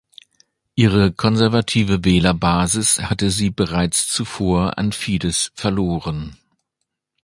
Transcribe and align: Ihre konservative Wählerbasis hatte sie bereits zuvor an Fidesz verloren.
Ihre 0.73 1.11
konservative 1.11 2.03
Wählerbasis 2.03 3.03
hatte 3.03 3.29
sie 3.29 3.51
bereits 3.51 4.07
zuvor 4.07 4.79
an 4.79 4.93
Fidesz 4.93 5.51
verloren. 5.53 6.39